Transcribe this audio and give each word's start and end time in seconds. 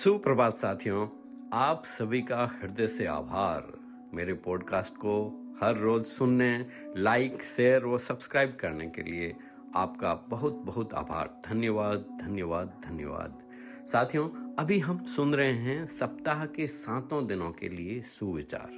सुप्रभात 0.00 0.54
साथियों, 0.54 1.08
आप 1.52 1.84
सभी 1.84 2.22
का 2.22 2.58
हृदय 2.62 2.86
से 2.86 3.06
आभार। 3.06 3.72
मेरे 4.14 4.34
पॉडकास्ट 4.34 4.94
को 4.94 5.42
हर 5.60 5.76
रोज 5.76 6.04
सुनने 6.04 6.66
लाइक 6.96 7.42
शेयर 7.42 7.86
व 7.86 7.98
सब्सक्राइब 7.98 8.56
करने 8.60 8.88
के 8.88 9.02
लिए 9.02 9.36
आपका 9.74 10.14
बहुत 10.14 10.54
बहुत 10.54 10.94
आभार। 10.94 11.40
धन्यवाद 11.48 12.18
धन्यवाद 12.22 12.82
धन्यवाद। 12.84 13.38
साथियों, 13.86 14.54
अभी 14.56 14.78
हम 14.78 15.04
सुन 15.04 15.34
रहे 15.34 15.52
हैं 15.52 15.86
सप्ताह 15.86 16.46
के 16.46 16.68
सातों 16.68 17.26
दिनों 17.26 17.50
के 17.50 17.68
लिए 17.68 18.02
सुविचार। 18.02 18.70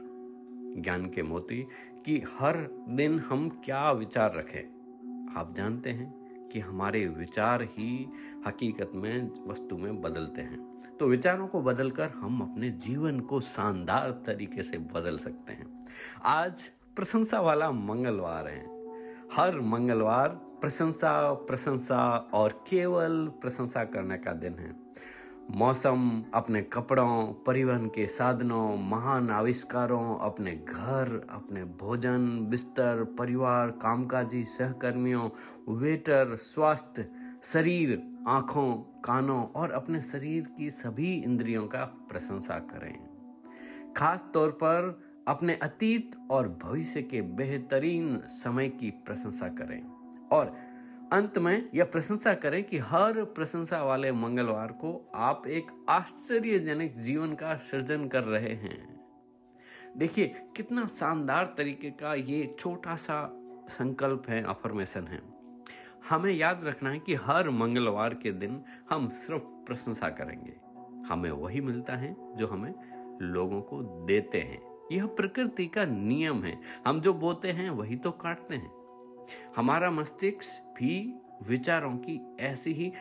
ज्ञान 0.80 1.11
के 1.11 1.23
मोती 1.23 1.66
कि 2.07 2.18
हर 2.18 2.86
दिन 2.89 3.18
हम 3.18 3.48
क्या 3.48 3.93
विचार 3.93 4.34
रखें। 4.34 4.68
आप 5.36 5.54
जानते 5.54 5.91
हैं 5.91 6.14
कि 6.48 6.61
हमारे 6.61 7.09
विचार 7.09 7.62
ही 7.62 8.09
हकीकत 8.46 8.91
में, 8.95 9.30
वस्तु 9.46 9.79
में 9.79 10.00
बदलते 10.00 10.43
हैं। 10.43 10.71
तो 11.01 11.07
विचारों 11.07 11.49
को 11.49 11.62
बदलकर 11.62 12.09
हम 12.09 12.41
अपने 12.41 12.70
जीवन 12.70 13.20
को 13.20 13.41
शानदार 13.41 14.11
तरीके 14.11 14.62
से 14.62 14.79
बदल 14.79 15.19
सकते 15.19 15.52
हैं। 15.52 15.87
आज 16.25 16.70
प्रशंसा 16.97 17.41
वाला 17.41 17.70
मंगलवार 17.70 18.48
है। 18.48 18.73
हर 19.37 19.61
मंगलवार 19.61 20.29
प्रशंसा 20.29 21.33
प्रशंसा 21.33 22.30
और 22.34 22.65
केवल 22.70 23.27
प्रशंसा 23.27 23.84
करने 23.84 24.19
का 24.19 24.33
दिन 24.33 24.55
है। 24.55 24.77
मौसम 25.51 26.25
अपने 26.34 26.62
कपड़ों, 26.62 27.42
परिवहन 27.47 27.87
के 27.87 28.06
साधनों, 28.06 28.77
महान 28.77 29.30
आविष्कारों, 29.30 30.17
अपने 30.17 30.53
घर, 30.53 31.27
अपने 31.30 31.64
भोजन, 31.64 32.47
बिस्तर, 32.47 33.05
परिवार, 33.05 33.70
कामकाजी, 33.70 34.45
सहकर्मियों, 34.45 35.30
वेटर, 35.69 36.37
स्वास्थ्य 36.37 37.09
शरीर, 37.45 38.16
आँखों, 38.28 38.74
कानों 39.01 39.45
और 39.46 39.70
अपने 39.70 40.02
शरीर 40.02 40.46
की 40.59 40.70
सभी 40.70 41.14
इंद्रियों 41.14 41.66
का 41.66 41.84
प्रशंसा 41.84 42.59
करें। 42.59 43.92
खास 43.96 44.30
तौर 44.34 44.50
पर 44.50 45.03
अपने 45.28 45.55
अतीत 45.55 46.11
और 46.30 46.48
भविष्य 46.48 47.02
के 47.02 47.22
बेहतरीन 47.22 48.22
समय 48.27 48.69
की 48.69 48.91
प्रशंसा 48.91 49.48
करें 49.48 49.83
और 50.33 50.56
अंत 51.12 51.39
में 51.39 51.70
यह 51.75 51.84
प्रशंसा 51.84 52.34
करें 52.34 52.64
कि 52.64 52.78
हर 52.78 53.25
प्रशंसा 53.25 53.83
वाले 53.83 54.12
मंगलवार 54.12 54.72
को 54.72 55.12
आप 55.14 55.47
एक 55.47 55.86
आश्चर्यजनक 55.89 56.95
जीवन 56.97 57.34
का 57.34 57.56
सृजन 57.56 58.08
कर 58.08 58.22
रहे 58.22 58.55
हैं। 58.55 59.06
देखिए, 59.97 60.34
कितना 60.56 60.86
शानदार 60.86 61.55
तरीके 61.58 61.91
का 61.91 62.14
ये 62.14 62.56
छोटा 62.58 62.97
सा 62.97 63.36
संकल्प 63.69 64.22
है 64.28 64.42
अफर्मेशन 64.42 65.05
है। 65.05 65.31
हमें 66.11 66.33
याद 66.33 66.61
रखना 66.64 66.91
है 66.91 66.98
कि 66.98 67.14
हर 67.14 67.50
मंगलवार 67.50 68.14
के 68.14 68.33
दिन 68.33 68.62
हम 68.91 69.08
सिर्फ़ 69.08 69.42
प्रशंसा 69.42 70.08
करेंगे। 70.08 70.53
हमें 71.08 71.31
वही 71.31 71.61
मिलता 71.61 71.97
है 71.97 72.36
जो 72.36 72.47
हमें 72.47 72.75
लोगों 73.22 73.62
को 73.62 73.83
देते 74.06 74.41
हैं। 74.41 74.62
यह 74.92 75.06
प्रकृति 75.06 75.67
का 75.67 75.84
नियम 75.84 76.42
है। 76.42 76.61
हम 76.86 77.00
जो 77.00 77.14
बोते 77.14 77.48
हैं, 77.48 77.70
वही 77.70 77.97
तो 77.97 78.11
काटते 78.11 78.55
हैं। 78.55 78.73
हमारा 79.56 79.91
मस्तिष्क 79.91 80.75
भी 80.78 81.14
विचारों 81.48 81.92
की 81.92 82.36
ऐसी 82.41 82.73
ही 82.73 82.92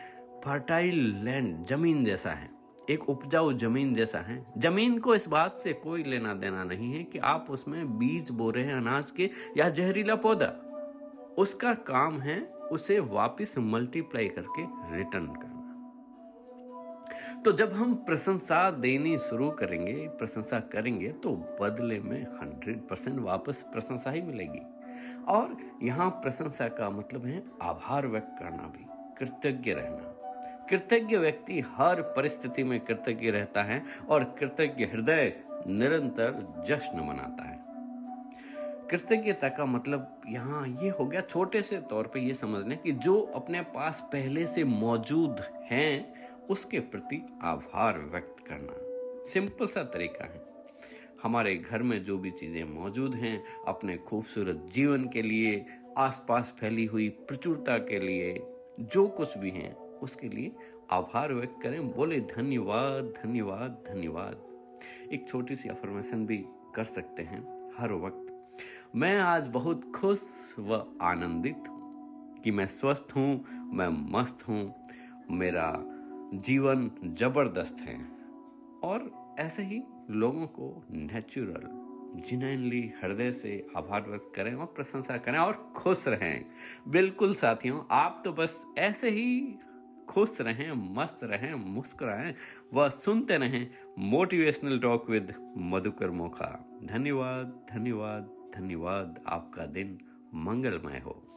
फर्टाइल 0.44 1.24
लैंड 1.24 1.66
ज़मीन 1.66 2.04
जैसा 2.04 2.30
है। 2.30 2.50
एक 2.90 3.10
उपजाऊ 3.10 3.52
ज़मीन 3.52 3.94
जैसा 3.94 4.18
है। 4.18 4.46
ज़मीन 4.58 4.98
को 4.98 5.14
इस 5.14 5.28
बात 5.28 5.50
से 5.50 5.72
कोई 5.72 6.02
लेना 6.02 6.34
देना 6.34 6.64
नहीं 6.64 6.92
है 6.92 7.04
कि 7.04 7.18
आप 7.18 7.46
उसमें 7.50 7.98
बीज 7.98 8.30
बो 8.30 8.50
रहे 8.50 8.64
हैं 8.64 8.74
अनाज 8.74 9.10
के 9.10 9.30
या 9.56 9.68
जहरीला 9.68 10.14
पौधा। 10.14 10.71
उसका 11.38 11.74
काम 11.74 12.20
है 12.20 12.40
उसे 12.72 12.98
वापस 12.98 13.54
मल्टीप्लाई 13.58 14.28
करके 14.28 14.62
रिटर्न 14.96 15.26
करना। 15.26 15.58
तो 17.42 17.52
जब 17.52 17.72
हम 17.72 17.94
प्रशंसा 17.94 18.70
देनी 18.70 19.18
शुरू 19.18 19.50
करेंगे, 19.50 20.08
प्रशंसा 20.08 20.60
करेंगे 20.60 21.08
तो 21.08 21.34
बदले 21.60 22.00
में 22.00 22.22
हंड्रेड 22.22 22.86
परसेंट 22.88 23.20
वापस 23.20 23.64
प्रशंसा 23.72 24.10
ही 24.10 24.22
मिलेगी। 24.22 24.60
और 25.28 25.56
यहाँ 25.82 26.10
प्रशंसा 26.10 26.68
का 26.68 26.90
मतलब 26.90 27.26
है 27.26 27.42
आभार 27.62 28.06
व्यक्त 28.06 28.36
करना 28.38 28.72
भी, 28.76 28.86
कृतज्ञ 29.18 29.72
रहना। 29.72 30.08
कृतज्ञ 30.70 31.16
व्यक्ति 31.16 31.60
हर 31.60 32.02
परिस्थिति 32.02 32.64
में 32.64 32.80
कृतज्ञ 32.80 33.30
रहता 33.30 33.62
है 33.62 33.82
और 34.08 34.24
कृतज्ञ 34.38 34.84
हृदय 34.84 35.32
निरंतर 35.66 36.64
जश्न 36.66 37.00
मनाता 37.00 37.44
है। 37.44 37.71
कृतज्ञता 38.92 39.48
का 39.48 39.64
मतलब 39.64 40.20
यहाँ 40.28 40.68
ये 40.68 40.88
हो 40.88 41.06
गया 41.06 41.20
छोटे 41.20 41.62
से 41.62 41.78
तौर 41.78 42.06
पे 42.06 42.20
ये 42.20 42.34
समझने 42.34 42.76
कि 42.76 42.92
जो 42.92 43.20
अपने 43.20 43.60
पास 43.60 44.00
पहले 44.12 44.46
से 44.46 44.64
मौजूद 44.64 45.36
हैं, 45.70 46.14
उसके 46.50 46.80
प्रति 46.80 47.22
आभार 47.42 47.98
व्यक्त 47.98 48.44
करना। 48.48 48.72
सिंपल 49.30 49.66
सा 49.66 49.82
तरीका 49.82 50.24
है। 50.24 50.42
हमारे 51.22 51.56
घर 51.56 51.82
में 51.82 52.04
जो 52.04 52.18
भी 52.18 52.30
चीज़ें 52.30 52.64
मौजूद 52.64 53.14
हैं, 53.14 53.44
अपने 53.66 53.96
खूबसूरत 53.96 54.68
जीवन 54.72 55.08
के 55.08 55.22
लिए, 55.22 55.66
आसपास 55.98 56.54
फैली 56.58 56.84
हुई 56.84 57.08
प्रचुरता 57.08 57.78
के 57.78 57.98
लिए, 57.98 58.42
जो 58.80 59.08
कुछ 59.08 59.38
भी 59.38 59.50
हैं, 59.50 59.76
उसके 59.76 60.28
लिए 60.28 60.52
आभार 60.90 61.32
व्यक्त 61.32 61.62
करें। 61.62 61.92
बोले, 61.92 62.20
धन्यवाद 62.20 63.14
धन्यवाद 63.24 63.84
धन्यवाद। 63.88 64.42
एक 65.12 65.28
छोटी 65.28 65.56
सी 65.56 65.68
अफर्मेशन 65.68 66.26
भी 66.26 66.44
कर 66.74 66.84
सकते 66.84 67.22
हैं। 67.22 67.70
हर 67.76 67.92
वक्त 67.92 68.31
मैं 68.96 69.18
आज 69.18 69.46
बहुत 69.46 69.92
खुश 69.96 70.54
व 70.58 70.98
आनंदित 71.02 71.68
हूँ 71.68 72.40
कि 72.44 72.50
मैं 72.50 72.66
स्वस्थ 72.66 73.08
हूँ, 73.16 73.44
मैं 73.74 74.12
मस्त 74.12 74.48
हूँ, 74.48 74.74
मेरा 75.30 75.72
जीवन 76.34 76.90
ज़बरदस्त 77.04 77.76
है। 77.80 78.00
और 78.84 79.10
ऐसे 79.38 79.62
ही 79.62 79.82
लोगों 80.10 80.46
को 80.46 80.84
नेचुरल 80.90 81.82
जिनली 82.20 82.92
हृदय 83.04 83.32
से 83.32 83.66
आभार 83.76 84.04
व्यक्त 84.08 84.32
करें 84.36 84.54
और 84.54 84.66
प्रशंसा 84.66 85.16
करें 85.16 85.38
और 85.38 85.72
खुश 85.76 86.08
रहें। 86.08 86.44
बिल्कुल 86.88 87.34
साथियों, 87.34 87.80
आप 87.90 88.22
तो 88.24 88.32
बस 88.32 88.66
ऐसे 88.78 89.10
ही 89.10 89.58
खुश 90.08 90.40
रहें, 90.40 90.94
मस्त 90.94 91.20
रहें, 91.22 91.54
मुस्कुराएँ 91.54 92.34
व 92.74 92.88
सुनते 92.88 93.36
रहें 93.36 93.70
motivational 93.98 94.78
talk 94.78 95.10
with 95.10 95.54
Madhukar 95.58 96.10
Mokha. 96.10 96.78
धन्यवाद 96.84 97.66
धन्यवाद। 97.72 98.41
धन्यवाद। 98.54 99.24
आपका 99.26 99.66
दिन 99.66 99.98
मंगलमय 100.34 100.98
हो। 100.98 101.28